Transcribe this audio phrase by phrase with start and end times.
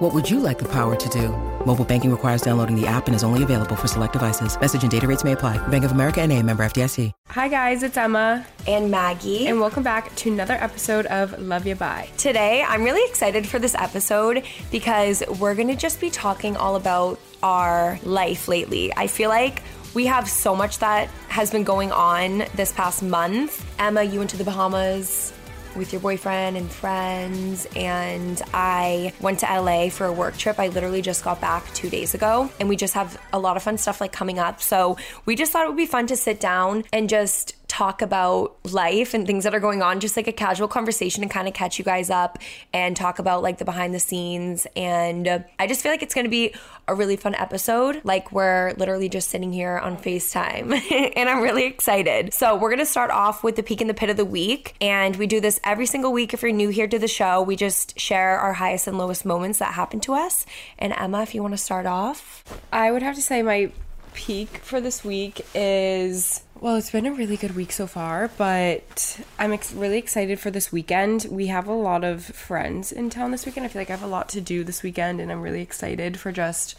[0.00, 1.28] What would you like the power to do?
[1.66, 4.58] Mobile banking requires downloading the app and is only available for select devices.
[4.58, 5.58] Message and data rates may apply.
[5.68, 7.12] Bank of America and a member FDIC.
[7.28, 9.46] Hi guys, it's Emma, and Maggie.
[9.46, 12.08] and welcome back to another episode of Love Ya Bye.
[12.16, 17.20] Today, I'm really excited for this episode because we're gonna just be talking all about
[17.42, 18.90] our life lately.
[18.96, 23.66] I feel like we have so much that has been going on this past month.
[23.78, 25.34] Emma, you went to the Bahamas
[25.76, 30.58] with your boyfriend and friends, and I went to LA for a work trip.
[30.58, 33.62] I literally just got back two days ago, and we just have a lot of
[33.62, 34.60] fun stuff like coming up.
[34.60, 38.56] So we just thought it would be fun to sit down and just talk about
[38.72, 41.54] life and things that are going on, just like a casual conversation and kind of
[41.54, 42.36] catch you guys up
[42.72, 44.66] and talk about like the behind the scenes.
[44.74, 46.52] And I just feel like it's going to be
[46.88, 48.00] a really fun episode.
[48.02, 52.34] Like we're literally just sitting here on FaceTime and I'm really excited.
[52.34, 54.74] So we're to start off with the peak in the pit of the week.
[54.80, 56.34] And we do this every single week.
[56.34, 59.60] If you're new here to the show, we just share our highest and lowest moments
[59.60, 60.44] that happen to us.
[60.76, 62.42] And Emma, if you want to start off.
[62.72, 63.70] I would have to say my
[64.14, 69.18] peak for this week is well, it's been a really good week so far, but
[69.38, 71.26] I'm ex- really excited for this weekend.
[71.30, 73.64] We have a lot of friends in town this weekend.
[73.64, 76.20] I feel like I have a lot to do this weekend, and I'm really excited
[76.20, 76.76] for just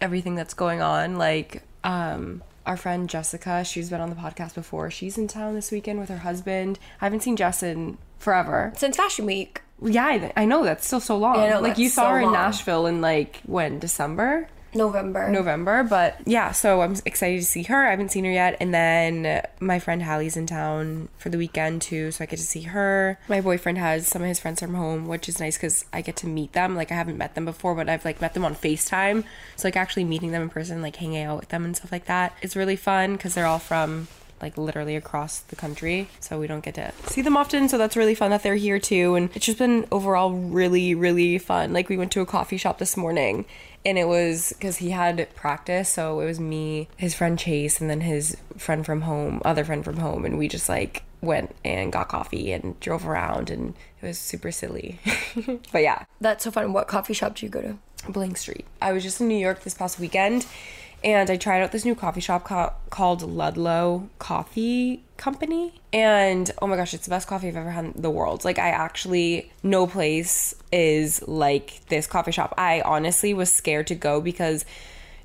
[0.00, 1.16] everything that's going on.
[1.18, 4.92] Like, um, our friend Jessica, she's been on the podcast before.
[4.92, 6.78] She's in town this weekend with her husband.
[7.00, 8.72] I haven't seen Jess in forever.
[8.76, 11.34] Since Fashion Week, Yeah, I, I know that's still so long.
[11.36, 12.34] Yeah, know, like you saw so her in long.
[12.34, 14.48] Nashville in like when December.
[14.74, 15.28] November.
[15.28, 17.86] November, but yeah, so I'm excited to see her.
[17.86, 18.56] I haven't seen her yet.
[18.60, 22.42] And then my friend Hallie's in town for the weekend too, so I get to
[22.42, 23.18] see her.
[23.28, 26.16] My boyfriend has some of his friends from home, which is nice because I get
[26.16, 26.76] to meet them.
[26.76, 29.24] Like I haven't met them before, but I've like met them on FaceTime.
[29.56, 32.06] So like actually meeting them in person, like hanging out with them and stuff like
[32.06, 32.34] that.
[32.42, 34.08] It's really fun because they're all from
[34.40, 36.08] like literally across the country.
[36.20, 37.68] So we don't get to see them often.
[37.68, 39.14] So that's really fun that they're here too.
[39.14, 41.72] And it's just been overall really, really fun.
[41.72, 43.44] Like we went to a coffee shop this morning
[43.84, 45.88] and it was because he had practice.
[45.88, 49.84] So it was me, his friend Chase, and then his friend from home, other friend
[49.84, 50.24] from home.
[50.24, 54.50] And we just like went and got coffee and drove around and it was super
[54.50, 54.98] silly.
[55.72, 56.72] but yeah, That's so fun.
[56.72, 57.78] What coffee shop do you go to?
[58.08, 58.64] Blank Street.
[58.80, 60.46] I was just in New York this past weekend
[61.02, 65.80] and I tried out this new coffee shop ca- called Ludlow Coffee Company.
[65.92, 68.44] And oh my gosh, it's the best coffee I've ever had in the world.
[68.44, 72.54] Like, I actually, no place is like this coffee shop.
[72.58, 74.64] I honestly was scared to go because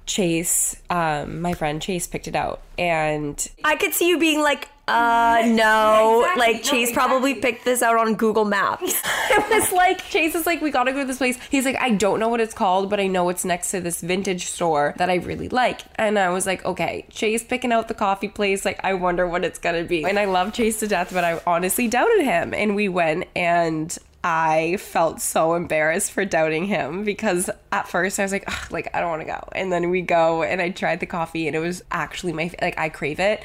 [0.06, 2.62] Chase, um, my friend Chase, picked it out.
[2.78, 6.22] And I could see you being like, uh, no.
[6.22, 6.41] exactly.
[6.41, 8.84] Like, No, Chase probably picked this out on Google Maps.
[9.31, 11.38] it was like Chase is like, we gotta go to this place.
[11.50, 14.01] He's like, I don't know what it's called, but I know it's next to this
[14.01, 15.81] vintage store that I really like.
[15.96, 18.66] And I was like, okay, Chase picking out the coffee place.
[18.66, 20.06] Like, I wonder what it's gonna be.
[20.06, 22.53] And I love Chase to death, but I honestly doubted him.
[22.53, 28.23] And we went and I felt so embarrassed for doubting him because at first I
[28.23, 30.72] was like, Ugh, like I don't want to go, and then we go and I
[30.72, 33.44] tried the coffee and it was actually my like I crave it,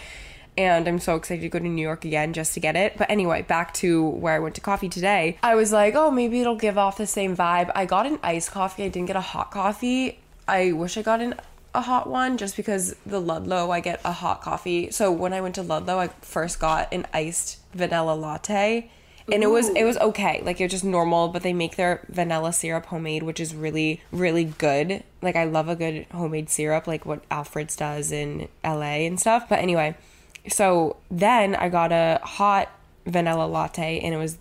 [0.57, 2.97] and I'm so excited to go to New York again just to get it.
[2.97, 5.39] But anyway, back to where I went to coffee today.
[5.43, 7.71] I was like, oh, maybe it'll give off the same vibe.
[7.75, 8.85] I got an iced coffee.
[8.85, 10.19] I didn't get a hot coffee.
[10.47, 11.35] I wish I got an
[11.73, 14.91] a hot one just because the Ludlow I get a hot coffee.
[14.91, 18.91] So when I went to Ludlow, I first got an iced vanilla latte.
[19.33, 20.43] And it was it was okay.
[20.45, 24.01] Like it was just normal, but they make their vanilla syrup homemade, which is really
[24.11, 25.05] really good.
[25.23, 29.49] Like I love a good homemade syrup, like what Alfred's does in LA and stuff.
[29.49, 29.97] But anyway,
[30.49, 32.71] so then I got a hot
[33.07, 34.39] vanilla latte and it was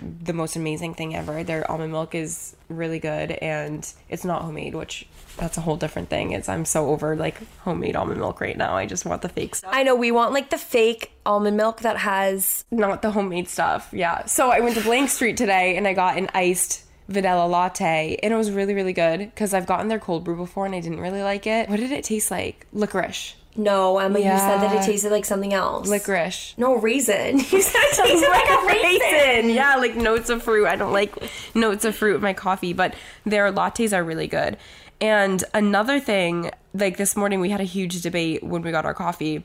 [0.00, 1.42] the most amazing thing ever.
[1.42, 6.08] Their almond milk is really good and it's not homemade, which that's a whole different
[6.08, 6.32] thing.
[6.32, 8.76] It's I'm so over like homemade almond milk right now.
[8.76, 9.70] I just want the fake stuff.
[9.72, 12.64] I know we want like the fake almond milk that has.
[12.70, 13.88] Not the homemade stuff.
[13.92, 14.26] Yeah.
[14.26, 18.34] So I went to Blank Street today and I got an iced vanilla latte and
[18.34, 21.00] it was really really good because I've gotten their cold brew before and I didn't
[21.00, 21.68] really like it.
[21.68, 22.66] What did it taste like?
[22.72, 23.34] Licorice.
[23.58, 25.88] No, Emma, you said that it tasted like something else.
[25.88, 26.54] Licorice.
[26.56, 27.38] No raisin.
[27.50, 29.50] You said it tasted like a raisin.
[29.50, 30.66] Yeah, like notes of fruit.
[30.66, 31.12] I don't like
[31.56, 32.94] notes of fruit in my coffee, but
[33.24, 34.56] their lattes are really good.
[35.00, 38.94] And another thing, like this morning, we had a huge debate when we got our
[38.94, 39.44] coffee.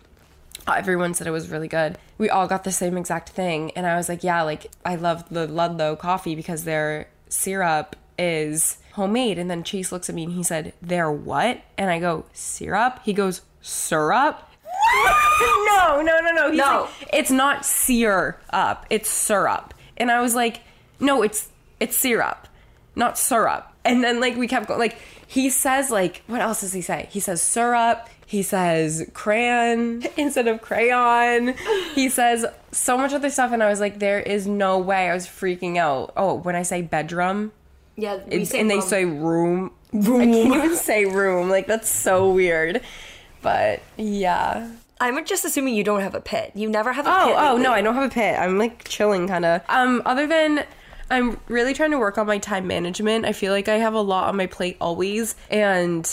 [0.68, 1.98] Uh, Everyone said it was really good.
[2.19, 3.71] We all got the same exact thing.
[3.71, 8.77] And I was like, yeah, like I love the Ludlow coffee because their syrup is
[8.94, 9.39] homemade.
[9.39, 11.62] And then Chase looks at me and he said, their what?
[11.80, 13.00] And I go, syrup?
[13.04, 14.39] He goes, syrup?
[14.94, 16.01] no.
[16.01, 16.50] no, no, no, no.
[16.51, 16.81] He's No.
[17.01, 18.86] like, it's not sear up.
[18.92, 19.74] It's syrup.
[19.98, 20.62] And I was like,
[21.00, 21.50] no, it's
[21.80, 22.48] it's syrup,
[22.95, 23.68] not syrup.
[23.83, 24.80] And then like we kept going.
[24.80, 27.07] Like he says like what else does he say?
[27.12, 28.07] He says syrup.
[28.25, 31.56] He says crayon instead of crayon.
[31.94, 35.10] He says so much other stuff, and I was like, there is no way.
[35.10, 36.13] I was freaking out.
[36.18, 37.51] Oh, when I say bedroom,
[37.95, 38.81] Yeah, we it's, say and they room.
[38.81, 39.71] say room.
[39.94, 41.50] I can't even say room.
[41.56, 42.81] Like that's so weird.
[43.43, 44.71] But yeah.
[44.99, 46.51] I'm just assuming you don't have a pit.
[46.55, 47.35] You never have a Oh, pit.
[47.37, 47.63] oh lately.
[47.63, 48.39] no, I don't have a pit.
[48.39, 49.61] I'm like chilling kind of.
[49.69, 50.65] Um, other than
[51.11, 53.25] I'm really trying to work on my time management.
[53.25, 56.09] I feel like I have a lot on my plate always, and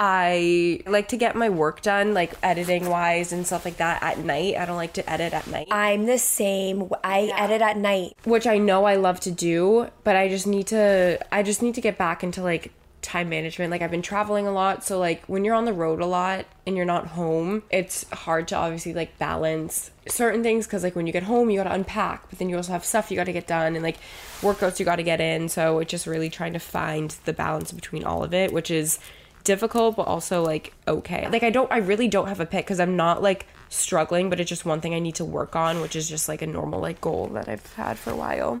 [0.00, 4.18] I like to get my work done, like editing wise and stuff like that, at
[4.18, 4.56] night.
[4.56, 6.88] I don't like to edit at night, I'm the same.
[7.02, 8.14] I edit at night.
[8.24, 11.18] which I know I love to do, but I just need to.
[11.32, 12.72] I just need to get back into like
[13.02, 13.70] time management.
[13.70, 16.46] Like I've been traveling a lot, so like when you're on the road a lot
[16.66, 21.06] and you're not home, it's hard to obviously like balance certain things because like when
[21.06, 23.24] you get home, you got to unpack, but then you also have stuff you got
[23.24, 23.98] to get done and like
[24.40, 25.48] workouts you got to get in.
[25.48, 28.98] So it's just really trying to find the balance between all of it, which is
[29.44, 32.78] difficult but also like okay like i don't i really don't have a pick because
[32.78, 35.96] i'm not like struggling but it's just one thing i need to work on which
[35.96, 38.60] is just like a normal like goal that i've had for a while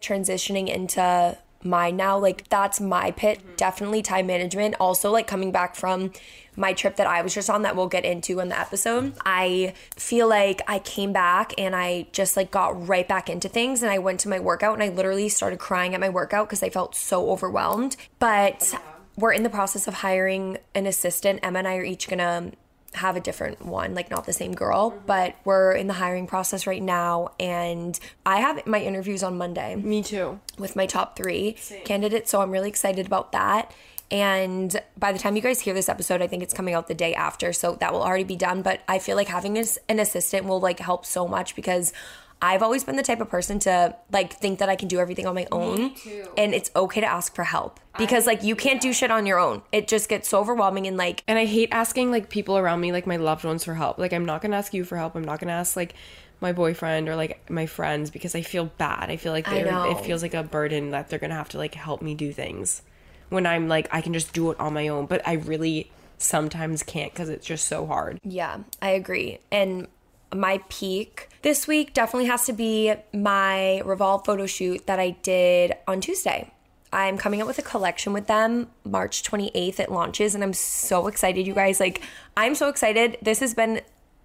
[0.00, 3.38] Transitioning into mine now like that's my pit.
[3.38, 3.56] Mm-hmm.
[3.56, 4.76] Definitely time management.
[4.80, 6.12] Also like coming back from
[6.56, 9.72] my trip that i was just on that we'll get into in the episode i
[9.96, 13.90] feel like i came back and i just like got right back into things and
[13.90, 16.68] i went to my workout and i literally started crying at my workout because i
[16.68, 17.96] felt so overwhelmed.
[18.18, 18.82] But oh,
[19.16, 21.40] we're in the process of hiring an assistant.
[21.42, 22.52] Emma and i are each gonna
[22.94, 25.06] have a different one, like not the same girl, mm-hmm.
[25.06, 27.32] but we're in the hiring process right now.
[27.38, 32.30] And I have my interviews on Monday me too with my top three candidates.
[32.30, 33.72] So I'm really excited about that.
[34.10, 36.94] And by the time you guys hear this episode, I think it's coming out the
[36.94, 37.52] day after.
[37.52, 38.62] So that will already be done.
[38.62, 41.92] But I feel like having an assistant will like help so much because
[42.42, 45.26] I've always been the type of person to like think that I can do everything
[45.26, 45.92] on my own.
[46.36, 49.38] And it's okay to ask for help because like you can't do shit on your
[49.38, 49.62] own.
[49.72, 52.92] It just gets so overwhelming and like and i hate asking like people around me
[52.92, 55.24] like my loved ones for help like i'm not gonna ask you for help i'm
[55.24, 55.94] not gonna ask like
[56.40, 59.72] my boyfriend or like my friends because i feel bad i feel like I they're,
[59.72, 59.90] know.
[59.90, 62.82] it feels like a burden that they're gonna have to like help me do things
[63.28, 66.82] when i'm like i can just do it on my own but i really sometimes
[66.82, 69.38] can't because it's just so hard Yeah, I agree.
[69.50, 69.88] And
[70.34, 75.74] my peak this week definitely has to be my Revolve photo shoot that I did
[75.88, 76.52] on Tuesday.
[76.92, 79.80] I'm coming up with a collection with them March 28th.
[79.80, 81.80] It launches, and I'm so excited, you guys.
[81.80, 82.02] Like,
[82.36, 83.16] I'm so excited.
[83.22, 83.80] This has been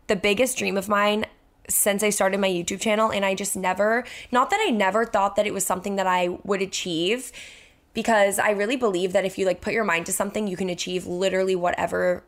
[0.08, 1.26] the biggest dream of mine
[1.70, 5.36] since I started my YouTube channel, and I just never, not that I never thought
[5.36, 7.32] that it was something that I would achieve,
[7.94, 10.70] because I really believe that if you like put your mind to something, you can
[10.70, 12.24] achieve literally whatever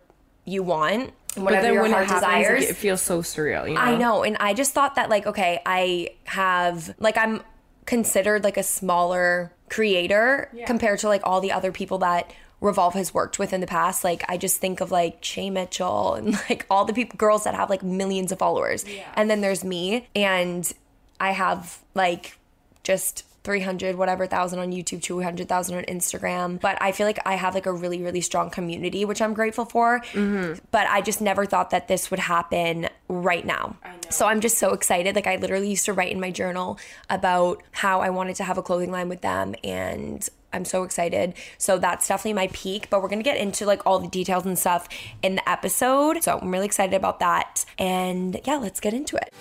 [0.46, 2.66] you want, and whatever your heart happens, like, desires.
[2.66, 4.24] it feels so surreal you know I know.
[4.24, 7.42] And I just thought that, like, okay, I have, like, I'm
[7.88, 13.14] considered like a smaller creator compared to like all the other people that Revolve has
[13.14, 14.04] worked with in the past.
[14.04, 17.56] Like, I just think of like Shay Mitchell and like all the people, girls that
[17.56, 18.84] have like millions of followers.
[19.16, 20.72] And then there's me, and
[21.20, 22.38] I have like
[22.84, 26.60] just 300 whatever thousand on YouTube, 200,000 on Instagram.
[26.60, 29.64] But I feel like I have like a really really strong community which I'm grateful
[29.64, 30.02] for.
[30.12, 30.60] Mm-hmm.
[30.72, 33.78] But I just never thought that this would happen right now.
[34.10, 35.16] So I'm just so excited.
[35.16, 36.78] Like I literally used to write in my journal
[37.10, 41.36] about how I wanted to have a clothing line with them and I'm so excited.
[41.58, 44.46] So that's definitely my peak, but we're going to get into like all the details
[44.46, 44.90] and stuff
[45.22, 46.22] in the episode.
[46.24, 47.66] So I'm really excited about that.
[47.78, 49.34] And yeah, let's get into it.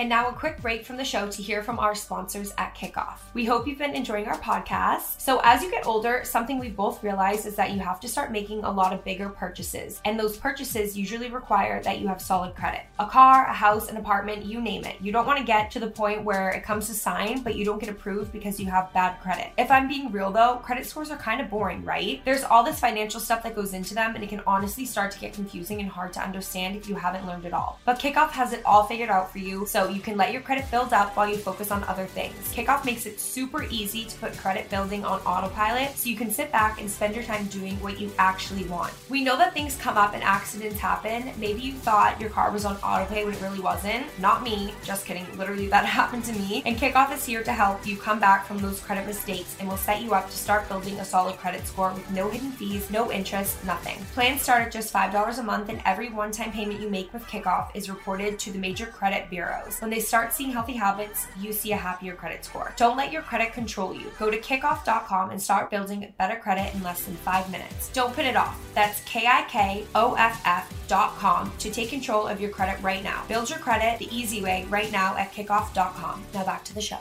[0.00, 3.18] And now a quick break from the show to hear from our sponsors at Kikoff.
[3.34, 5.20] We hope you've been enjoying our podcast.
[5.20, 8.32] So as you get older, something we've both realized is that you have to start
[8.32, 10.00] making a lot of bigger purchases.
[10.06, 12.80] And those purchases usually require that you have solid credit.
[12.98, 14.96] A car, a house, an apartment, you name it.
[15.02, 17.66] You don't want to get to the point where it comes to sign, but you
[17.66, 19.50] don't get approved because you have bad credit.
[19.58, 22.24] If I'm being real though, credit scores are kind of boring, right?
[22.24, 25.20] There's all this financial stuff that goes into them and it can honestly start to
[25.20, 27.78] get confusing and hard to understand if you haven't learned it all.
[27.84, 29.66] But Kikoff has it all figured out for you.
[29.66, 32.34] So you can let your credit build up while you focus on other things.
[32.54, 36.50] Kikoff makes it super easy to put credit building on autopilot so you can sit
[36.52, 38.92] back and spend your time doing what you actually want.
[39.08, 41.32] We know that things come up and accidents happen.
[41.38, 44.06] Maybe you thought your car was on autopay when it really wasn't.
[44.18, 45.26] Not me, just kidding.
[45.36, 46.62] Literally, that happened to me.
[46.64, 49.76] And Kikoff is here to help you come back from those credit mistakes and will
[49.76, 53.10] set you up to start building a solid credit score with no hidden fees, no
[53.10, 53.98] interest, nothing.
[54.14, 57.22] Plans start at just $5 a month, and every one time payment you make with
[57.24, 59.79] Kikoff is reported to the major credit bureaus.
[59.80, 62.74] When they start seeing healthy habits, you see a happier credit score.
[62.76, 64.12] Don't let your credit control you.
[64.18, 67.88] Go to kikoff.com and start building better credit in less than five minutes.
[67.88, 68.60] Don't put it off.
[68.74, 73.24] That's K I K O F F.com to take control of your credit right now.
[73.26, 76.24] Build your credit the easy way right now at kikoff.com.
[76.34, 76.98] Now back to the show.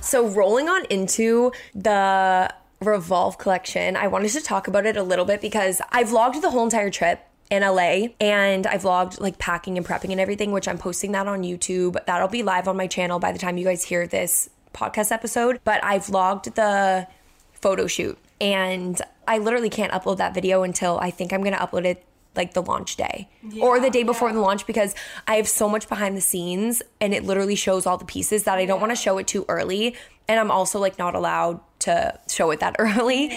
[0.00, 5.26] So, rolling on into the Revolve collection, I wanted to talk about it a little
[5.26, 9.78] bit because I vlogged the whole entire trip in LA and I vlogged like packing
[9.78, 11.96] and prepping and everything, which I'm posting that on YouTube.
[12.06, 15.60] That'll be live on my channel by the time you guys hear this podcast episode.
[15.64, 17.08] But I vlogged the
[17.52, 21.84] photo shoot and I literally can't upload that video until I think I'm gonna upload
[21.84, 22.04] it
[22.36, 23.28] like the launch day
[23.60, 24.94] or the day before the launch because
[25.26, 28.58] I have so much behind the scenes and it literally shows all the pieces that
[28.58, 29.96] I don't want to show it too early.
[30.28, 33.36] And I'm also like not allowed to show it that early.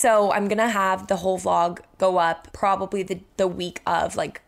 [0.00, 4.40] So I'm gonna have the whole vlog go up probably the, the week of like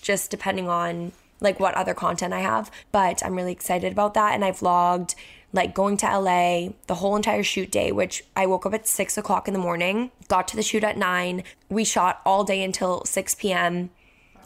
[0.00, 2.70] just depending on like what other content I have.
[2.90, 4.32] But I'm really excited about that.
[4.32, 5.14] And I vlogged
[5.52, 9.18] like going to LA the whole entire shoot day, which I woke up at six
[9.18, 11.44] o'clock in the morning, got to the shoot at nine.
[11.68, 13.90] We shot all day until 6 p.m.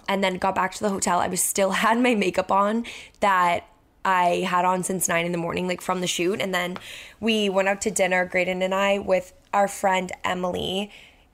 [0.08, 1.20] and then got back to the hotel.
[1.20, 2.84] I was still had my makeup on
[3.20, 3.68] that
[4.04, 6.40] I had on since nine in the morning, like from the shoot.
[6.40, 6.78] And then
[7.20, 10.90] we went out to dinner, Graydon and I, with our friend Emily,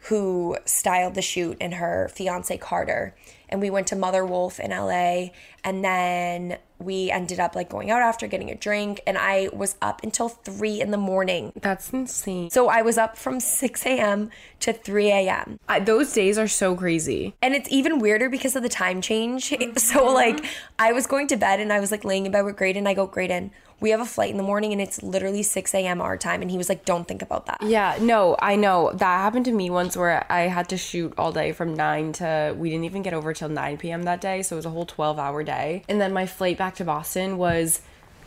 [0.09, 3.15] who styled the shoot, and her fiance Carter.
[3.49, 5.29] And we went to Mother Wolf in LA.
[5.63, 9.01] And then we ended up like going out after getting a drink.
[9.07, 11.53] And I was up until three in the morning.
[11.61, 12.51] That's insane.
[12.51, 14.31] So I was up from 6 a.m.
[14.61, 15.59] to 3 a.m.
[15.69, 17.35] I, those days are so crazy.
[17.41, 19.55] And it's even weirder because of the time change.
[19.77, 20.45] So like
[20.79, 22.87] I was going to bed and I was like laying in bed with Graydon.
[22.87, 23.51] I go, Graydon,
[23.85, 26.01] we have a flight in the morning and it's literally 6 a.m.
[26.01, 26.41] our time.
[26.41, 27.59] And he was like, don't think about that.
[27.61, 28.91] Yeah, no, I know.
[28.95, 32.57] That happened to me once where I had to shoot all day from 9 to,
[32.59, 34.05] we didn't even get over till 9 p.m.
[34.05, 34.41] that day.
[34.41, 35.85] So it was a whole 12 hour day.
[35.87, 37.83] And then my flight back to Boston was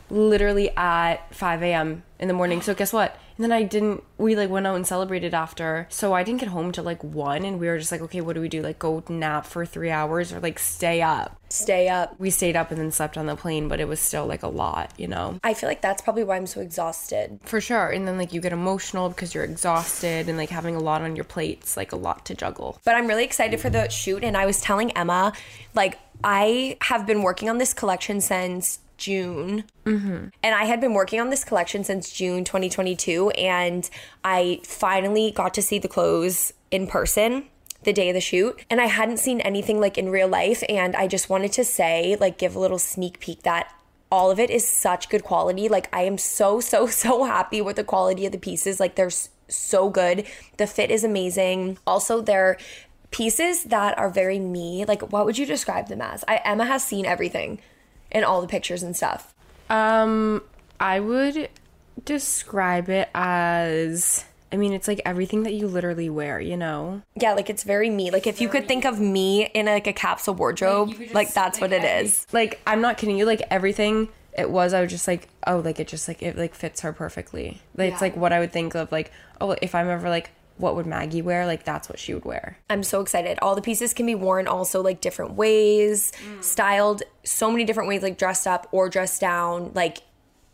[0.10, 2.04] literally at 5 a.m.
[2.20, 2.62] in the morning.
[2.62, 3.20] So guess what?
[3.38, 5.86] And then I didn't, we like went out and celebrated after.
[5.92, 8.34] So I didn't get home till like 1 and we were just like, okay, what
[8.34, 8.64] do we do?
[8.64, 11.40] Like go nap for three hours or like stay up?
[11.50, 12.20] Stay up.
[12.20, 14.48] We stayed up and then slept on the plane, but it was still like a
[14.48, 15.40] lot, you know?
[15.44, 17.40] I feel like that's probably why I'm so exhausted.
[17.44, 17.90] For sure.
[17.90, 21.16] And then like you get emotional because you're exhausted and like having a lot on
[21.16, 22.82] your plates, like a lot to juggle.
[22.84, 24.24] But I'm really excited for the shoot.
[24.24, 25.32] And I was telling Emma,
[25.76, 29.64] like, I have been working on this collection since June.
[29.86, 30.28] Mm-hmm.
[30.44, 33.30] And I had been working on this collection since June 2022.
[33.32, 33.90] And
[34.24, 37.46] I finally got to see the clothes in person
[37.84, 38.64] the day of the shoot.
[38.70, 40.64] And I hadn't seen anything like in real life.
[40.68, 43.74] And I just wanted to say, like, give a little sneak peek that
[44.12, 45.68] all of it is such good quality.
[45.68, 48.80] Like, I am so, so, so happy with the quality of the pieces.
[48.80, 49.12] Like, they're
[49.48, 50.26] so good.
[50.58, 51.78] The fit is amazing.
[51.86, 52.58] Also, they're
[53.12, 54.86] pieces that are very me.
[54.86, 56.24] Like, what would you describe them as?
[56.28, 57.60] I, Emma has seen everything
[58.12, 59.34] in all the pictures and stuff.
[59.70, 60.44] Um,
[60.80, 61.50] I would
[62.06, 67.02] describe it as I mean, it's like everything that you literally wear, you know?
[67.16, 68.12] Yeah, like it's very me.
[68.12, 71.74] Like if you could think of me in like a capsule wardrobe, like, that's what
[71.74, 72.26] it is.
[72.32, 75.80] Like I'm not kidding you, like everything it was I was just like, oh, like
[75.80, 77.60] it just like it like fits her perfectly.
[77.76, 79.12] Like it's like what I would think of like,
[79.42, 81.46] oh, if I'm ever like what would Maggie wear?
[81.46, 82.58] Like that's what she would wear.
[82.70, 83.38] I'm so excited.
[83.42, 86.12] All the pieces can be worn also like different ways,
[86.42, 89.72] styled so many different ways, like dressed up or dressed down.
[89.74, 90.00] Like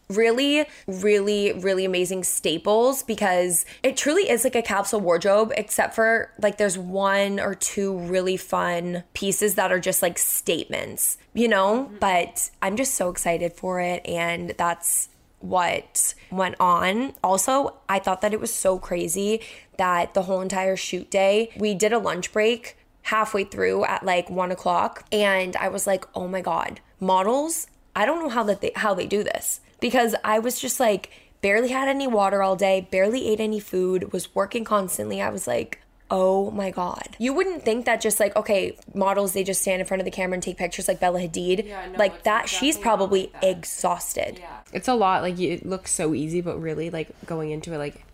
[0.09, 6.31] really, really, really amazing staples because it truly is like a capsule wardrobe, except for
[6.41, 11.91] like there's one or two really fun pieces that are just like statements, you know?
[11.99, 14.05] But I'm just so excited for it.
[14.05, 15.09] And that's
[15.43, 17.13] what went on.
[17.21, 19.41] Also, I thought that it was so crazy
[19.77, 24.29] that the whole entire shoot day, we did a lunch break halfway through at like
[24.29, 27.67] one o'clock, and I was like, oh my god, models.
[27.95, 31.11] I don't know how that they how they do this because I was just like
[31.41, 35.21] barely had any water all day, barely ate any food, was working constantly.
[35.21, 35.82] I was like,
[36.13, 37.17] oh my god.
[37.17, 40.11] You wouldn't think that just like okay, models they just stand in front of the
[40.11, 41.97] camera and take pictures like Bella Hadid.
[41.97, 44.39] like that she's probably exhausted.
[44.71, 45.23] It's a lot.
[45.23, 48.05] Like it looks so easy, but really like going into it, like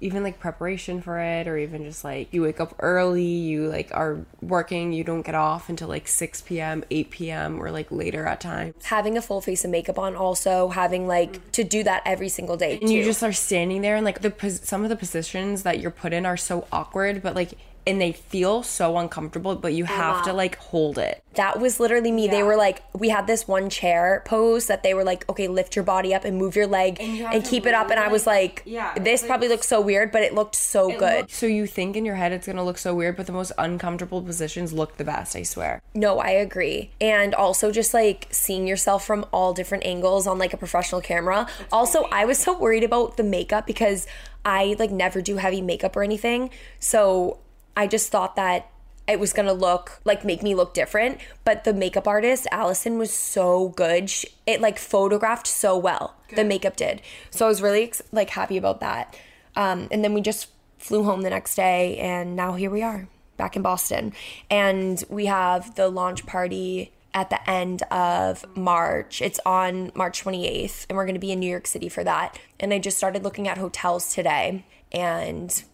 [0.00, 3.90] even like preparation for it or even just like you wake up early you like
[3.94, 8.26] are working you don't get off until like 6 p.m 8 p.m or like later
[8.26, 8.74] at times.
[8.84, 12.56] Having a full face of makeup on also having like to do that every single
[12.56, 15.62] day and you just are standing there and like the pos- some of the positions
[15.62, 17.54] that you're put in are so awkward but like
[17.86, 21.22] and they feel so uncomfortable but you have to like hold it.
[21.34, 22.28] That was literally me.
[22.28, 25.76] They were like we had this one chair pose that they were like okay lift
[25.76, 27.90] your body up and move your leg and, keep it up.
[27.90, 31.30] And i was like yeah, this probably looks so weird but it looked so good.
[31.30, 34.22] so you think in your head it's gonna look so weird but the most uncomfortable
[34.22, 35.80] positions look the best i swear.
[35.94, 36.90] No, I agree.
[37.00, 41.46] And also just like seeing yourself from all different angles on like a professional camera.
[41.72, 44.06] Also, I was so worried about the makeup because
[44.44, 46.50] I like never do heavy makeup or anything.
[46.78, 47.38] So
[47.76, 48.70] I just thought that
[49.08, 51.20] it was gonna look like make me look different.
[51.44, 54.10] But the makeup artist, Allison, was so good.
[54.10, 56.16] She, it like photographed so well.
[56.34, 57.02] The makeup did.
[57.30, 59.16] So I was really ex- like happy about that.
[59.54, 63.08] Um, and then we just flew home the next day, and now here we are
[63.36, 64.12] back in Boston.
[64.50, 69.22] And we have the launch party at the end of March.
[69.22, 72.38] It's on March 28th, and we're going to be in New York City for that.
[72.60, 75.64] And I just started looking at hotels today, and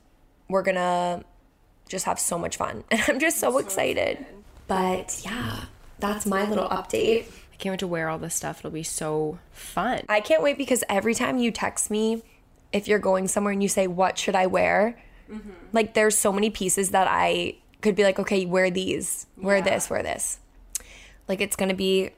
[0.49, 1.25] we're going to
[1.93, 2.83] just have so much fun.
[2.91, 4.27] And I'm just so, excited.
[4.67, 5.67] But yeah,
[6.01, 7.27] that's my little update.
[7.53, 10.59] i can't wait to wear all this stuff it'll be so fun I can't wait
[10.59, 12.23] because every time you text me,
[12.73, 14.99] if you're going somewhere and you say, What should I wear?
[15.31, 15.51] Mm-hmm.
[15.73, 19.89] Like, there's so many pieces that I could be like, Okay, wear these, wear this,
[19.91, 20.39] wear this.
[21.29, 22.11] Like, it's gonna be,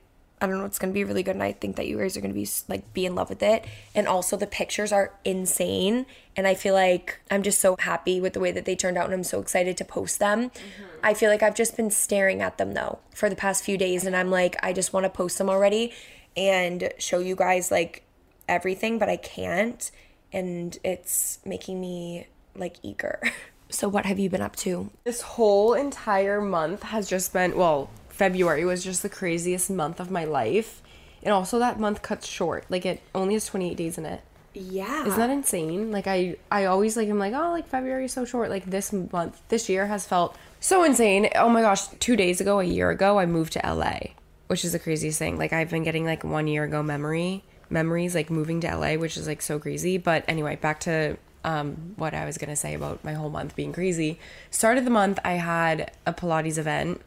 [0.44, 1.34] I don't know, it's gonna be really good.
[1.36, 3.64] And I think that you guys are gonna be like, be in love with it.
[3.94, 6.04] And also, the pictures are insane.
[6.36, 9.06] And I feel like I'm just so happy with the way that they turned out.
[9.06, 10.50] And I'm so excited to post them.
[10.50, 10.84] Mm-hmm.
[11.02, 14.04] I feel like I've just been staring at them though for the past few days.
[14.04, 15.92] And I'm like, I just wanna post them already
[16.36, 18.04] and show you guys like
[18.48, 19.90] everything, but I can't.
[20.32, 23.20] And it's making me like eager.
[23.70, 24.90] So, what have you been up to?
[25.02, 30.10] This whole entire month has just been, well, February was just the craziest month of
[30.10, 30.82] my life.
[31.22, 32.64] And also that month cuts short.
[32.68, 34.20] Like it only has 28 days in it.
[34.52, 35.04] Yeah.
[35.04, 35.90] Isn't that insane?
[35.90, 38.92] Like I I always like I'm like, "Oh, like February is so short." Like this
[38.92, 41.28] month, this year has felt so insane.
[41.34, 44.14] Oh my gosh, 2 days ago, a year ago, I moved to LA,
[44.46, 45.38] which is the craziest thing.
[45.38, 49.16] Like I've been getting like 1 year ago memory memories like moving to LA, which
[49.16, 49.98] is like so crazy.
[49.98, 53.72] But anyway, back to um, what I was gonna say about my whole month being
[53.72, 54.20] crazy.
[54.50, 57.00] Start of the month, I had a Pilates event,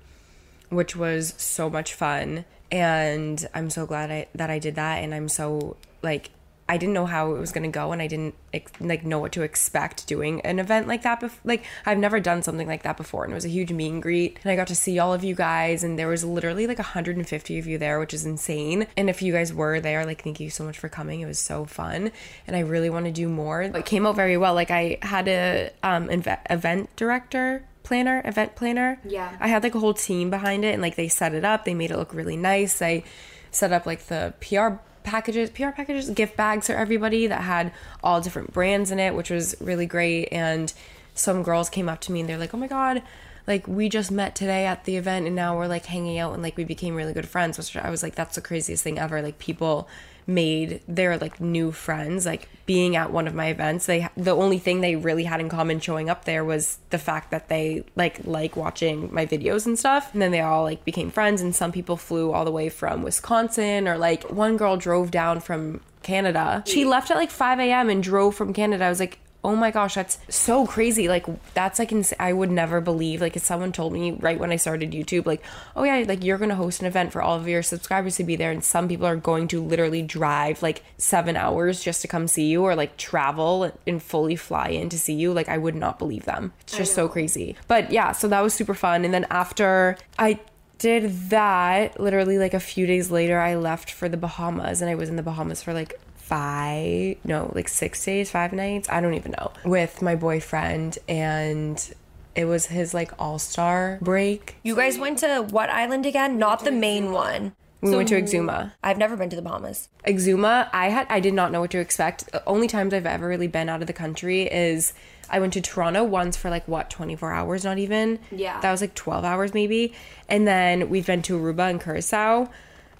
[0.70, 4.98] which was so much fun, and I'm so glad I, that I did that.
[4.98, 6.32] And I'm so like
[6.70, 8.36] I didn't know how it was gonna go, and I didn't
[8.82, 11.22] like know what to expect doing an event like that.
[11.22, 13.92] Bef- like I've never done something like that before, and it was a huge meet
[13.92, 16.68] and greet, and I got to see all of you guys, and there was literally
[16.68, 18.88] like 150 of you there, which is insane.
[18.98, 21.22] And if you guys were there, like thank you so much for coming.
[21.22, 22.12] It was so fun,
[22.46, 23.62] and I really want to do more.
[23.62, 24.54] It came out very well.
[24.54, 29.00] Like I had a um event director planner, event planner.
[29.06, 29.38] Yeah.
[29.40, 31.64] I had like a whole team behind it and like they set it up.
[31.64, 32.80] They made it look really nice.
[32.80, 33.06] They
[33.50, 37.72] set up like the PR packages, PR packages, gift bags for everybody that had
[38.04, 40.28] all different brands in it, which was really great.
[40.34, 40.74] And
[41.14, 43.02] some girls came up to me and they're like, "Oh my god,
[43.48, 46.44] like we just met today at the event and now we're like hanging out and
[46.44, 49.22] like we became really good friends." Which I was like, "That's the craziest thing ever."
[49.22, 49.88] Like people
[50.28, 54.60] made their like new friends like being at one of my events they the only
[54.60, 58.20] thing they really had in common showing up there was the fact that they like
[58.26, 60.14] like watching my videos and stuff.
[60.14, 63.02] And then they all like became friends and some people flew all the way from
[63.02, 66.64] wisconsin or like one girl drove down from canada.
[66.66, 68.86] She left at like 5 a.m and drove from canada.
[68.86, 71.08] I was like oh my gosh that's so crazy.
[71.08, 74.52] Like that's like ins- i would never believe like if someone told me right when
[74.52, 75.44] i started youtube like
[75.76, 78.36] oh yeah like you're gonna host an event for all of your subscribers to be
[78.36, 82.28] there and some people are going to literally drive like seven hours just to come
[82.28, 85.76] see you or like travel and fully fly in to see you like i would
[85.76, 86.54] not believe them.
[86.62, 87.56] It's just so crazy.
[87.68, 90.40] But yeah so that was super fun and then after i
[90.78, 94.96] did that literally like a few days later i left for the bahamas and i
[94.96, 99.14] was in the bahamas for like five no like six days five nights i don't
[99.14, 101.94] even know with my boyfriend and
[102.36, 106.38] it was his like all-star break You guys went to what island again?
[106.38, 107.54] Not the main one.
[107.82, 109.90] we went to exuma I've never been to the Bahamas.
[110.06, 113.28] exuma i had i did not know what to expect the only times i've ever
[113.28, 114.94] really been out of the country is
[115.30, 118.60] i went to toronto once for like what 24 hours not even Yeah.
[118.62, 119.94] that was like 12 hours maybe
[120.30, 122.50] and then we've been to aruba and curacao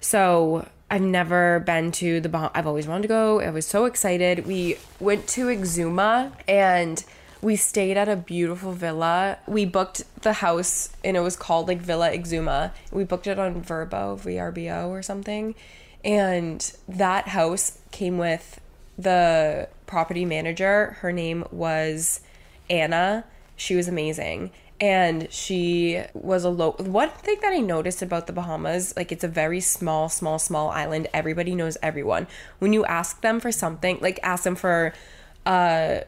[0.00, 3.84] so i've never been to the bah- i've always wanted to go i was so
[3.84, 7.04] excited we went to exuma and
[7.40, 9.38] we stayed at a beautiful villa.
[9.46, 12.72] We booked the house and it was called like Villa Exuma.
[12.90, 15.54] We booked it on Verbo, VRBO or something.
[16.04, 18.60] And that house came with
[18.98, 22.20] the property manager, her name was
[22.68, 23.24] Anna.
[23.56, 24.50] She was amazing.
[24.80, 26.72] And she was a low.
[26.72, 30.70] One thing that I noticed about the Bahamas, like it's a very small, small, small
[30.70, 31.08] island.
[31.12, 32.26] Everybody knows everyone.
[32.60, 34.92] When you ask them for something, like ask them for
[35.46, 36.00] uh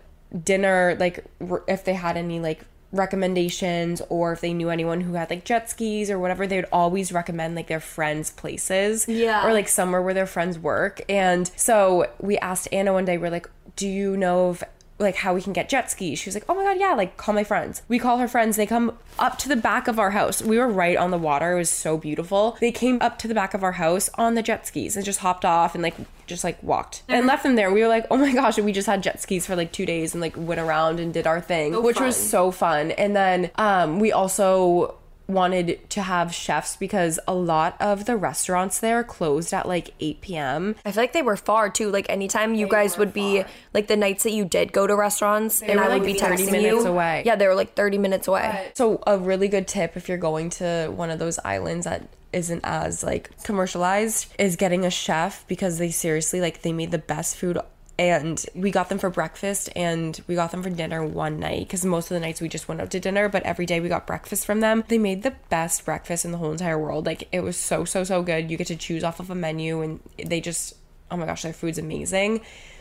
[0.44, 5.14] dinner, like r- if they had any like recommendations or if they knew anyone who
[5.14, 9.09] had like jet skis or whatever, they would always recommend like their friends' places.
[9.09, 9.46] Yeah.
[9.46, 11.00] Or like somewhere where their friends work.
[11.09, 14.64] And so we asked Anna one day, we're like, do you know of
[15.00, 16.18] like how we can get jet skis?
[16.18, 17.82] She was like, oh my God, yeah, like call my friends.
[17.88, 18.56] We call her friends.
[18.56, 20.42] They come up to the back of our house.
[20.42, 21.52] We were right on the water.
[21.52, 22.56] It was so beautiful.
[22.60, 25.20] They came up to the back of our house on the jet skis and just
[25.20, 25.94] hopped off and like
[26.26, 27.72] just like walked and left them there.
[27.72, 29.86] We were like, oh my gosh, and we just had jet skis for like two
[29.86, 32.92] days and like went around and did our thing, which was so fun.
[32.92, 34.99] And then um, we also
[35.33, 40.21] wanted to have chefs because a lot of the restaurants there closed at like 8
[40.21, 40.77] p.m.
[40.85, 41.90] I feel like they were far too.
[41.90, 45.62] Like anytime you guys would be like the nights that you did go to restaurants
[45.62, 46.90] and were, I would like, be 30 texting minutes you.
[46.90, 47.23] away.
[47.25, 48.73] Yeah, they were like 30 minutes away.
[48.75, 52.61] So a really good tip if you're going to one of those islands that isn't
[52.64, 57.37] as like commercialized is getting a chef because they seriously like they made the best
[57.37, 57.59] food
[58.00, 61.84] and we got them for breakfast and we got them for dinner one night because
[61.84, 64.06] most of the nights we just went out to dinner but every day we got
[64.06, 64.82] breakfast from them.
[64.88, 67.04] They made the best breakfast in the whole entire world.
[67.04, 68.50] Like it was so so so good.
[68.50, 70.76] You get to choose off of a menu and they just
[71.10, 72.40] oh my gosh their food's amazing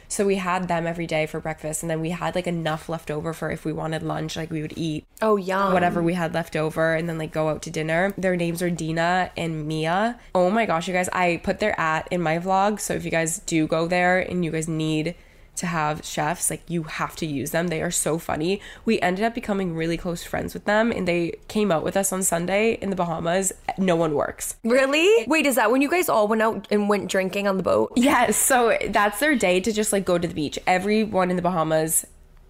[0.10, 3.10] so we had them every day for breakfast and then we had like enough left
[3.10, 6.34] over for if we wanted lunch like we would eat Oh, yeah, whatever we had
[6.34, 8.14] left over and then like go out to dinner.
[8.18, 10.20] Their names are Dina and Mia.
[10.34, 12.80] Oh my gosh, you guys, I put their at in my vlog.
[12.80, 15.16] So if you guys do go there and you guys need
[15.60, 17.68] to have chefs, like you have to use them.
[17.68, 18.62] They are so funny.
[18.86, 22.12] We ended up becoming really close friends with them and they came out with us
[22.12, 23.52] on Sunday in the Bahamas.
[23.78, 24.56] No one works.
[24.64, 25.26] Really?
[25.28, 27.94] Wait, is that when you guys all went out and went drinking on the boat?
[27.96, 30.58] Yes, so that's their day to just like go to the beach.
[30.66, 32.06] Everyone in the Bahamas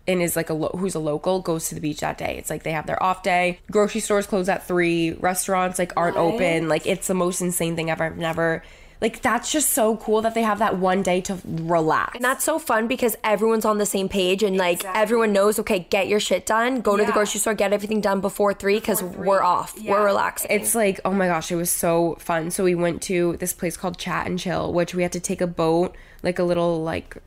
[0.08, 2.36] and is like a lo- who's a local goes to the beach that day.
[2.38, 3.60] It's like they have their off day.
[3.72, 5.14] Grocery stores close at three.
[5.14, 6.68] Restaurants like aren't open.
[6.68, 8.06] Like it's the most insane thing ever.
[8.06, 8.64] I've never
[9.02, 12.16] like that's just so cool that they have that one day to relax.
[12.16, 15.88] And that's so fun because everyone's on the same page and like everyone knows, okay,
[15.90, 19.02] get your shit done, go to the grocery store, get everything done before three because
[19.02, 19.80] we're off.
[19.82, 20.52] We're relaxing.
[20.52, 22.52] It's like, oh my gosh, it was so fun.
[22.52, 25.40] So we went to this place called Chat and Chill, which we had to take
[25.40, 27.18] a boat, like a little like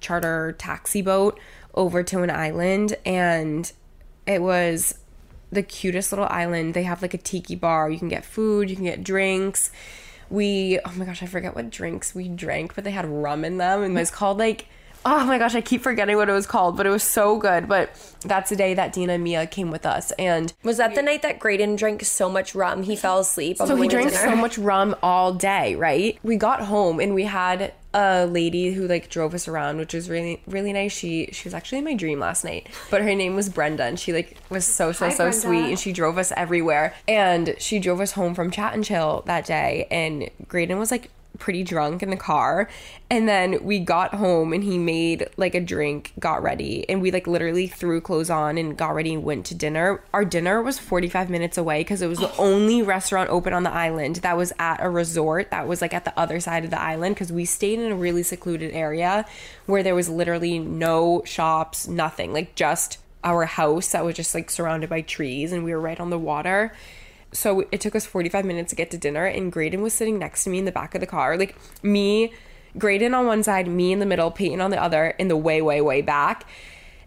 [0.00, 1.38] charter taxi boat
[1.74, 3.72] over to an island and
[4.26, 4.98] it was
[5.50, 6.74] the cutest little island.
[6.74, 7.90] They have like a tiki bar.
[7.90, 9.70] You can get food, you can get drinks.
[10.30, 13.58] We oh my gosh, I forget what drinks we drank, but they had rum in
[13.58, 13.82] them.
[13.82, 14.66] And it was called like
[15.04, 17.68] Oh my gosh, I keep forgetting what it was called, but it was so good.
[17.68, 17.90] But
[18.22, 21.22] that's the day that Dina and Mia came with us and Was that the night
[21.22, 23.60] that Graydon drank so much rum he fell asleep?
[23.60, 26.18] On so he drank so much rum all day, right?
[26.22, 30.10] We got home and we had a lady who like drove us around, which was
[30.10, 30.92] really really nice.
[30.92, 33.98] She she was actually in my dream last night, but her name was Brenda, and
[33.98, 36.94] she like was so so so sweet, and she drove us everywhere.
[37.06, 41.10] And she drove us home from Chat and Chill that day, and Graydon was like
[41.38, 42.68] pretty drunk in the car.
[43.10, 46.88] And then we got home and he made like a drink got ready.
[46.88, 50.02] And we like literally threw clothes on and got ready and went to dinner.
[50.12, 53.72] Our dinner was 45 minutes away because it was the only restaurant open on the
[53.72, 56.80] island that was at a resort that was like at the other side of the
[56.80, 59.24] island because we stayed in a really secluded area
[59.66, 64.50] where there was literally no shops nothing like just our house that was just like
[64.50, 66.72] surrounded by trees and we were right on the water
[67.32, 70.44] so it took us 45 minutes to get to dinner and Graydon was sitting next
[70.44, 71.36] to me in the back of the car.
[71.36, 72.32] Like me
[72.76, 75.62] Graydon on one side me in the middle Peyton on the other in the way
[75.62, 76.46] way way back.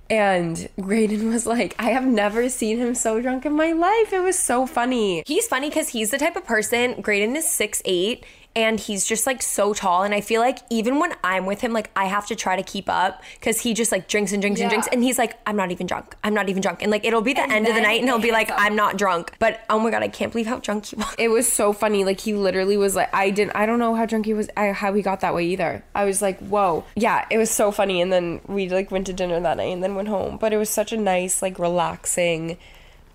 [0.10, 4.14] And Graydon was like I have never seen him so drunk in my life.
[4.14, 5.24] It was so funny.
[5.26, 7.02] He's funny because he's the type of person.
[7.02, 10.04] Graydon is six eight, and he's just like so tall.
[10.04, 12.64] And I feel like even when I'm with him, like I have to try to
[12.64, 14.88] keep up because he just like drinks and drinks and drinks.
[14.92, 16.16] And he's like, I'm not even drunk.
[16.24, 16.82] I'm not even drunk.
[16.82, 18.98] And like it'll be the end of the night, and he'll be like, I'm not
[18.98, 19.34] drunk.
[19.40, 21.16] But oh my god, I can't believe how drunk he was.
[21.18, 24.06] it was so funny like he literally was like I didn't I don't know how
[24.06, 27.26] drunk he was I, how he got that way either I was like whoa yeah
[27.30, 29.96] it was so funny and then we like went to dinner that night and then
[29.96, 32.58] went home but it was such a nice like relaxing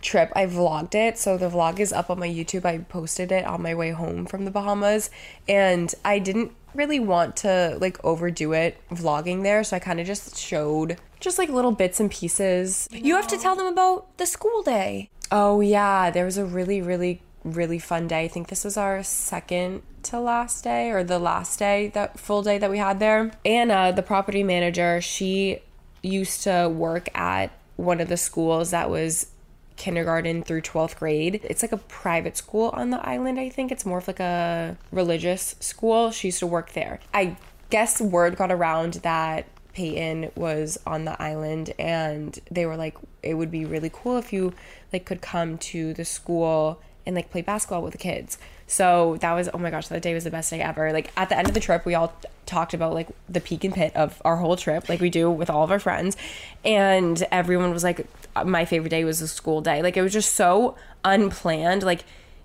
[0.07, 3.45] trip I vlogged it so the vlog is up on my YouTube I posted it
[3.45, 5.11] on my way home from the Bahamas
[5.49, 10.07] and I didn't really want to like overdo it vlogging there so I kind of
[10.07, 14.27] just showed just like little bits and pieces You have to tell them about the
[14.27, 15.11] school day.
[15.31, 18.25] Oh yeah, there was a really, really, really fun day.
[18.25, 22.42] I think this was our second to last day or the last day that full
[22.42, 23.33] day that we had there.
[23.45, 25.61] Anna, uh, the property manager, she
[26.03, 29.27] used to work at one of the schools that was
[29.76, 31.40] kindergarten through 12th grade.
[31.44, 33.70] It's like a private school on the island, I think.
[33.70, 36.10] It's more of like a religious school.
[36.10, 37.00] She used to work there.
[37.14, 37.36] I
[37.70, 43.34] guess word got around that Peyton was on the island and they were like it
[43.34, 44.54] would be really cool if you
[44.90, 48.38] like could come to the school and like play basketball with the kids.
[48.66, 50.92] So that was oh my gosh, that day was the best day ever.
[50.94, 52.14] Like at the end of the trip, we all
[52.46, 55.50] talked about like the peak and pit of our whole trip, like we do with
[55.50, 56.16] all of our friends,
[56.64, 58.06] and everyone was like,
[58.44, 59.82] my favorite day was the school day.
[59.82, 61.82] Like it was just so unplanned.
[61.82, 62.04] Like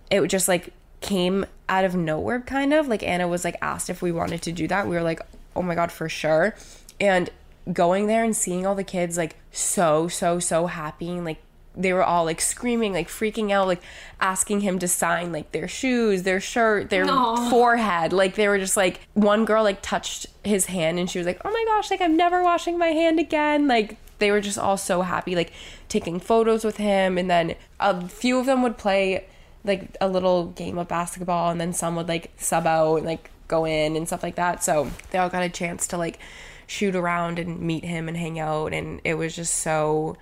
[0.10, 2.88] it just like came out of nowhere, kind of.
[2.88, 4.88] Like Anna was like asked if we wanted to do that.
[4.88, 5.22] We were like,
[5.56, 6.56] oh my god, for sure.
[7.00, 7.30] And
[7.72, 11.38] going there and seeing all the kids like so so so happy and like
[11.76, 13.82] they were all like screaming, like freaking out, like
[14.20, 17.06] asking him to sign like their shoes, their shirt, their
[17.50, 18.14] forehead.
[18.14, 21.42] Like they were just like one girl like touched his hand and she was like,
[21.46, 24.78] "Oh my gosh, like I'm never washing my hand again." Like they were just all
[24.78, 25.52] so happy like
[25.90, 29.26] taking photos with him and then a few of them would play
[29.64, 33.30] like a little game of basketball and then some would like sub out and like
[33.48, 34.64] go in and stuff like that.
[34.64, 36.20] So they all got a chance to like
[36.68, 40.16] shoot around and meet him and hang out and it was just so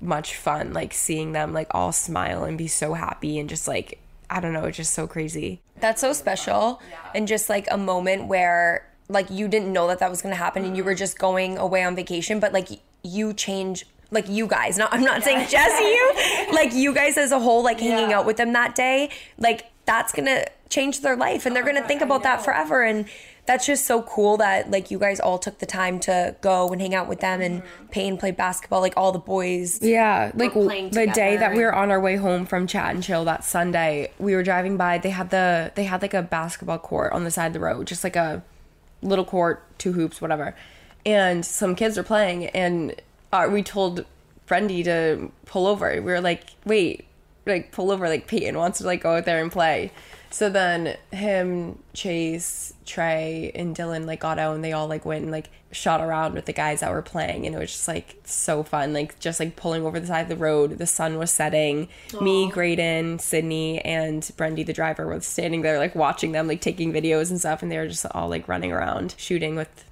[0.00, 3.98] much fun like seeing them like all smile and be so happy and just like
[4.28, 5.60] I don't know, it's just so crazy.
[5.78, 6.82] That's so special
[7.14, 10.38] and just like a moment where like you didn't know that that was going to
[10.38, 10.98] happen and you were mm-hmm.
[10.98, 12.68] just going away on vacation but like
[13.02, 16.12] you change like you guys not i'm not saying just you
[16.52, 20.12] like you guys as a whole like hanging out with them that day like that's
[20.12, 21.88] gonna change their life and they're gonna uh-huh.
[21.88, 23.06] think about that forever and
[23.46, 26.80] that's just so cool that like you guys all took the time to go and
[26.80, 30.52] hang out with them and Payne played basketball like all the boys Yeah, like
[30.92, 34.12] the day that we were on our way home from Chat and Chill that Sunday,
[34.18, 34.98] we were driving by.
[34.98, 37.86] They had the they had like a basketball court on the side of the road,
[37.86, 38.42] just like a
[39.02, 40.54] little court, two hoops, whatever.
[41.04, 43.00] And some kids are playing, and
[43.32, 44.04] uh, we told
[44.48, 45.90] Brendy to pull over.
[45.94, 47.04] We were like, wait,
[47.46, 48.08] like pull over.
[48.08, 49.92] Like Peyton wants to like go out there and play.
[50.30, 55.22] So then him, Chase, Trey, and Dylan like got out and they all like went
[55.22, 58.16] and like shot around with the guys that were playing and it was just like
[58.24, 58.92] so fun.
[58.92, 60.78] Like just like pulling over the side of the road.
[60.78, 61.88] The sun was setting.
[62.20, 66.92] Me, Graydon, Sydney, and Brendy the driver were standing there like watching them, like taking
[66.92, 69.85] videos and stuff, and they were just all like running around shooting with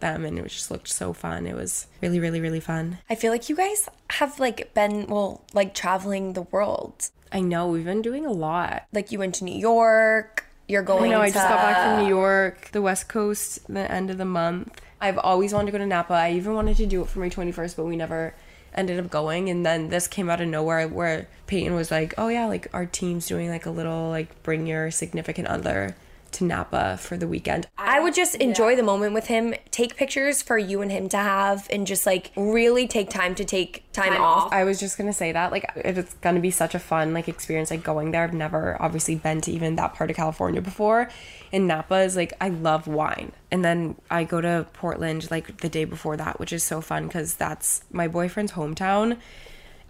[0.00, 1.46] them and it just looked so fun.
[1.46, 2.98] It was really, really, really fun.
[3.08, 7.66] I feel like you guys have like been well like traveling the world I know
[7.66, 8.84] we've been doing a lot.
[8.92, 11.20] like you went to New York you're going I know.
[11.20, 14.80] I just got back from New York, the West Coast, the end of the month.
[15.00, 16.14] I've always wanted to go to Napa.
[16.14, 18.34] I even wanted to do it for my 21st, but we never
[18.74, 19.48] ended up going.
[19.48, 22.86] And then this came out of nowhere where Peyton was like, oh, yeah, like our
[22.86, 25.94] team's doing like a little, like, bring your significant other
[26.36, 27.66] to Napa for the weekend.
[27.76, 31.16] I would just enjoy the moment with him, take pictures for you and him to
[31.16, 34.52] have, and just like really take time to take time, off.
[34.52, 37.70] I was just gonna say that, like, it's gonna be such a fun like experience,
[37.70, 38.24] like going there.
[38.24, 41.10] I've never obviously been to even that part of California before,
[41.52, 45.68] and Napa is like I love wine, and then I go to Portland like the
[45.68, 49.18] day before that, which is so fun because that's my boyfriend's hometown,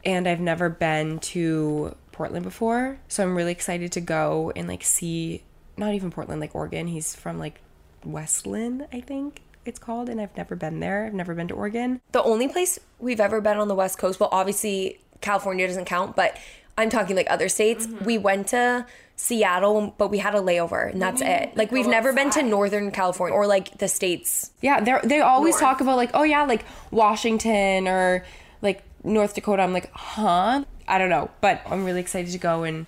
[0.04, 4.82] and I've never been to Portland before, so I'm really excited to go and like
[4.82, 5.42] see,
[5.76, 6.86] not even Portland, like Oregon.
[6.86, 7.60] He's from like
[8.04, 11.06] Westland, I think it's called, and I've never been there.
[11.06, 12.00] I've never been to Oregon.
[12.12, 16.16] The only place we've ever been on the West Coast, well, obviously California doesn't count,
[16.16, 16.36] but
[16.78, 17.86] I'm talking like other states.
[17.86, 18.04] Mm-hmm.
[18.04, 18.86] We went to
[19.16, 21.48] Seattle, but we had a layover, and that's mm-hmm.
[21.48, 21.56] it.
[21.56, 24.52] Like we've oh, never been to Northern California or like the states.
[24.60, 28.24] Yeah, they they always talk about like, oh yeah, like Washington or
[28.62, 29.62] like North Dakota.
[29.62, 30.64] I'm like, huh?
[30.88, 32.86] I don't know, but I'm really excited to go and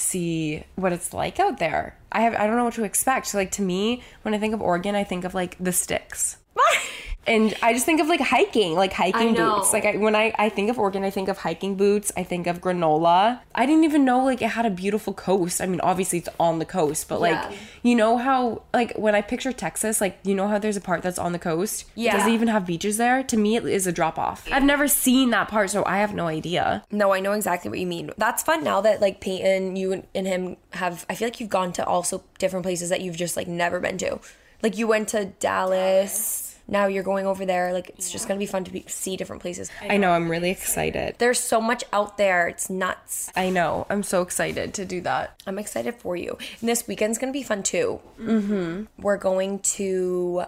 [0.00, 1.96] see what it's like out there.
[2.10, 3.28] I have I don't know what to expect.
[3.28, 6.36] So like to me, when I think of Oregon, I think of like the sticks.
[7.26, 9.74] And I just think of like hiking, like hiking boots.
[9.74, 12.10] Like I, when I, I think of Oregon, I think of hiking boots.
[12.16, 13.40] I think of granola.
[13.54, 15.60] I didn't even know like it had a beautiful coast.
[15.60, 17.52] I mean, obviously it's on the coast, but like Yeah.
[17.82, 21.02] you know how like when I picture Texas, like you know how there's a part
[21.02, 21.84] that's on the coast.
[21.94, 22.16] Yeah.
[22.16, 23.22] Does it even have beaches there?
[23.24, 24.48] To me, it is a drop off.
[24.50, 26.84] I've never seen that part, so I have no idea.
[26.90, 28.10] No, I know exactly what you mean.
[28.16, 31.04] That's fun now that like Peyton, you and- and him have.
[31.10, 33.98] I feel like you've gone to also different places that you've just like never been
[33.98, 34.20] to.
[34.62, 36.49] Like you went to Dallas.
[36.70, 37.72] Now you're going over there.
[37.72, 39.70] Like it's just gonna be fun to be, see different places.
[39.82, 40.12] I know.
[40.12, 41.16] I'm really excited.
[41.18, 42.48] There's so much out there.
[42.48, 43.30] It's nuts.
[43.36, 43.86] I know.
[43.90, 45.40] I'm so excited to do that.
[45.46, 46.38] I'm excited for you.
[46.60, 48.00] And this weekend's gonna be fun too.
[48.20, 48.84] Mm-hmm.
[49.02, 50.44] We're going to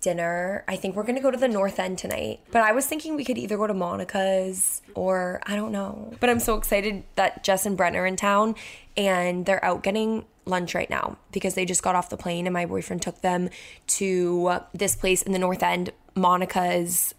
[0.00, 0.64] dinner.
[0.68, 2.40] I think we're gonna go to the North End tonight.
[2.52, 6.14] But I was thinking we could either go to Monica's or I don't know.
[6.20, 8.54] But I'm so excited that Jess and Brent are in town
[8.96, 12.52] and they're out getting lunch right now because they just got off the plane and
[12.52, 13.48] my boyfriend took them
[13.86, 17.14] to this place in the North End, Monica's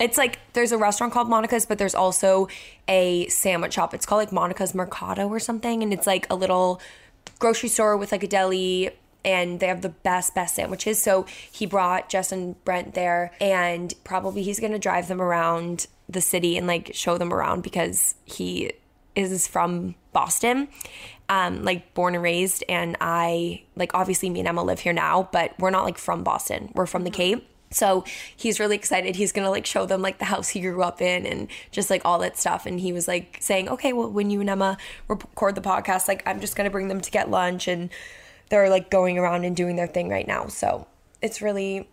[0.00, 2.48] it's like there's a restaurant called Monica's, but there's also
[2.86, 3.94] a sandwich shop.
[3.94, 6.80] It's called like Monica's Mercado or something, and it's like a little
[7.38, 8.90] grocery store with like a deli,
[9.24, 11.00] and they have the best best sandwiches.
[11.00, 16.20] So he brought Jess and Brent there, and probably he's gonna drive them around the
[16.20, 18.72] city and like show them around because he
[19.14, 20.66] is from Boston,
[21.28, 25.28] um, like born and raised, and I like obviously me and Emma live here now,
[25.30, 26.72] but we're not like from Boston.
[26.74, 27.48] We're from the Cape.
[27.70, 28.02] So
[28.34, 29.14] he's really excited.
[29.14, 32.02] He's gonna like show them like the house he grew up in and just like
[32.04, 32.66] all that stuff.
[32.66, 34.76] And he was like saying, okay, well, when you and Emma
[35.06, 37.68] record the podcast, like I'm just gonna bring them to get lunch.
[37.68, 37.90] And
[38.48, 40.48] they're like going around and doing their thing right now.
[40.48, 40.88] So
[41.22, 41.88] it's really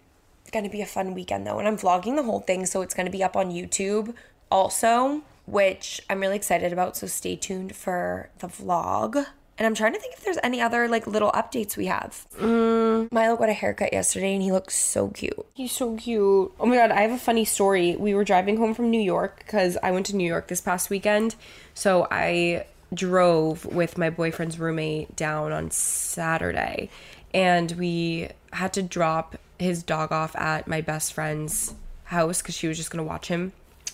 [0.51, 1.59] gonna be a fun weekend though.
[1.59, 4.15] And I'm vlogging the whole thing, so it's gonna be up on YouTube
[4.49, 6.97] also, which I'm really excited about.
[6.97, 9.25] So stay tuned for the vlog.
[9.57, 12.27] And I'm trying to think if there's any other like little updates we have.
[12.37, 13.09] Mm.
[13.11, 15.45] Milo got a haircut yesterday and he looks so cute.
[15.53, 16.51] He's so cute.
[16.59, 17.95] Oh my god, I have a funny story.
[17.95, 20.89] We were driving home from New York because I went to New York this past
[20.89, 21.35] weekend.
[21.73, 26.89] So I drove with my boyfriend's roommate down on Saturday
[27.33, 31.73] and we had to drop his dog off at my best friend's
[32.05, 33.51] house because she was just gonna watch him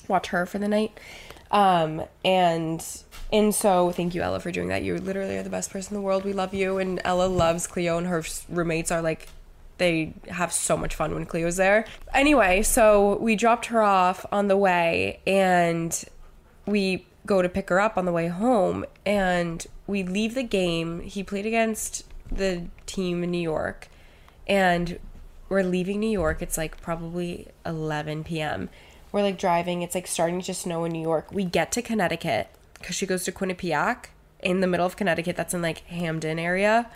[0.08, 1.00] watch her for the night
[1.52, 5.72] um and and so thank you ella for doing that you literally are the best
[5.72, 9.02] person in the world we love you and ella loves cleo and her roommates are
[9.02, 9.28] like
[9.78, 14.48] they have so much fun when cleo's there anyway so we dropped her off on
[14.48, 16.06] the way and
[16.66, 21.02] we go to pick her up on the way home and we leave the game
[21.02, 23.88] he played against the team in new york
[24.48, 25.00] and
[25.52, 26.42] we're leaving New York.
[26.42, 28.70] It's like probably 11 p.m.
[29.12, 29.82] We're like driving.
[29.82, 31.32] It's like starting to snow in New York.
[31.32, 34.06] We get to Connecticut because she goes to Quinnipiac
[34.39, 35.36] in the middle of Connecticut.
[35.36, 36.89] That's in like Hamden area.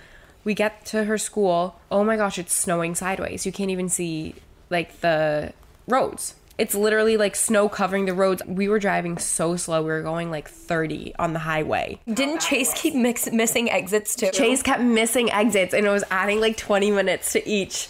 [0.44, 1.80] We get to her school.
[1.92, 3.46] Oh my gosh, it's snowing sideways.
[3.46, 4.36] You can't even see
[4.70, 5.54] like the
[5.88, 6.36] roads.
[6.58, 8.42] It's literally like snow covering the roads.
[8.46, 9.82] We were driving so slow.
[9.82, 12.00] We were going like 30 on the highway.
[12.08, 14.32] Didn't Chase keep mix- missing exits too?
[14.32, 17.90] Chase kept missing exits and it was adding like 20 minutes to each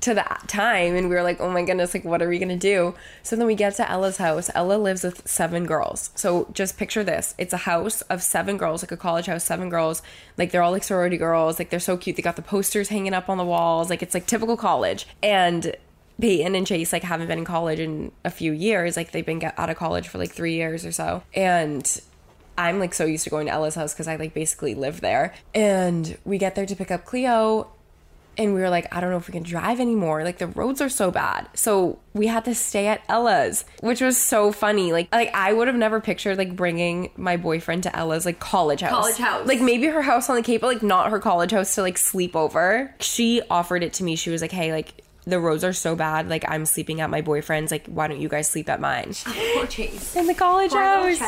[0.00, 2.56] to that time and we were like oh my goodness like what are we gonna
[2.56, 2.94] do?
[3.22, 4.50] So then we get to ella's house.
[4.54, 6.10] Ella lives with seven girls.
[6.14, 7.34] So just picture this.
[7.38, 10.02] It's a house of seven girls like a college house seven girls.
[10.36, 11.58] Like they're all like sorority girls.
[11.58, 12.16] Like they're so cute.
[12.16, 13.90] They got the posters hanging up on the walls.
[13.90, 15.06] Like it's like typical college.
[15.22, 15.76] And
[16.20, 18.96] Peyton and Chase like haven't been in college in a few years.
[18.96, 21.22] Like they've been out of college for like three years or so.
[21.34, 22.00] And
[22.58, 25.34] I'm like so used to going to Ella's house because I like basically live there.
[25.54, 27.70] And we get there to pick up Cleo
[28.38, 30.24] and we were like, I don't know if we can drive anymore.
[30.24, 31.48] Like the roads are so bad.
[31.54, 34.92] So we had to stay at Ella's, which was so funny.
[34.92, 38.80] Like like I would have never pictured like bringing my boyfriend to Ella's like college
[38.80, 38.90] house.
[38.90, 39.46] College house.
[39.46, 41.98] Like maybe her house on the Cape, but like not her college house to like
[41.98, 42.94] sleep over.
[43.00, 44.16] She offered it to me.
[44.16, 46.28] She was like, "Hey, like the roads are so bad.
[46.28, 47.70] Like I'm sleeping at my boyfriend's.
[47.72, 49.12] Like why don't you guys sleep at mine?"
[49.54, 50.14] Poor Chase.
[50.16, 51.20] in the college Poor house.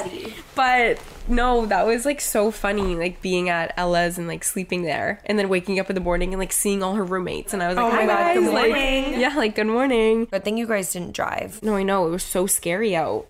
[0.54, 5.20] But no, that was like so funny, like being at Ella's and like sleeping there,
[5.26, 7.68] and then waking up in the morning and like seeing all her roommates, and I
[7.68, 9.20] was like, Oh, oh my God, guys!" good Like, morning.
[9.20, 10.24] yeah, like good morning.
[10.26, 11.62] Good thing you guys didn't drive.
[11.62, 13.26] No, I know it was so scary out.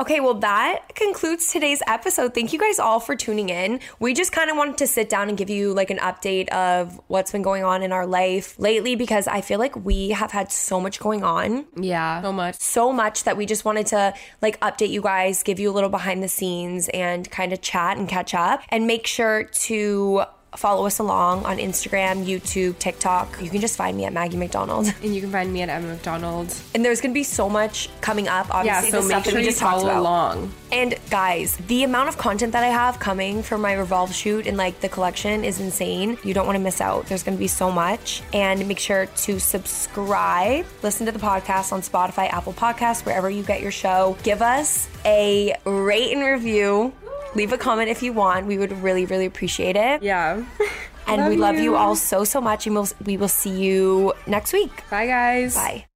[0.00, 2.32] Okay, well, that concludes today's episode.
[2.32, 3.80] Thank you guys all for tuning in.
[3.98, 7.00] We just kind of wanted to sit down and give you like an update of
[7.08, 10.52] what's been going on in our life lately because I feel like we have had
[10.52, 11.64] so much going on.
[11.76, 12.54] Yeah, so much.
[12.60, 15.90] so much that we just wanted to like update you guys, give you a little
[15.90, 20.22] behind the scenes and kind of chat and catch up and make sure to
[20.56, 23.40] follow us along on Instagram, YouTube, TikTok.
[23.42, 24.92] You can just find me at Maggie McDonald.
[25.08, 26.54] And you can find me at Emma McDonald.
[26.74, 29.34] And there's going to be so much coming up Yeah, obviously so the make sure
[29.36, 30.52] we you follow along.
[30.72, 34.56] And guys, the amount of content that I have coming for my Revolve shoot and
[34.56, 36.18] like the collection is insane.
[36.24, 37.06] You don't want to miss out.
[37.06, 38.22] There's going to be so much.
[38.32, 43.42] And make sure to subscribe, listen to the podcast on Spotify, Apple Podcasts, wherever you
[43.42, 44.16] get your show.
[44.24, 46.92] Give us a rate and review.
[47.34, 48.46] Leave a comment if you want.
[48.46, 50.02] We would really, really appreciate it.
[50.02, 50.44] Yeah.
[51.06, 52.66] And we love you all so, so much.
[52.66, 54.84] And we'll, we will see you next week.
[54.90, 55.54] Bye, guys.
[55.54, 55.87] Bye.